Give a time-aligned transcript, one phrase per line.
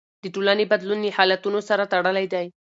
[0.23, 2.47] د ټولنې بدلون له حالتونو سره تړلی دی.